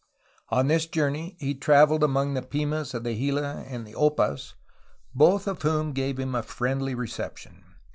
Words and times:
On 0.49 0.65
this 0.65 0.87
journey 0.87 1.37
he 1.39 1.53
traveled 1.53 2.03
among 2.03 2.33
the 2.33 2.41
Pimas 2.41 2.95
of 2.95 3.03
the 3.03 3.13
Gila 3.15 3.65
and 3.67 3.85
the 3.85 3.93
Opas, 3.93 4.55
both 5.13 5.45
of 5.47 5.61
whom 5.61 5.93
gave 5.93 6.17
him 6.17 6.33
a 6.33 6.41
friendly 6.41 6.95
reception. 6.95 7.63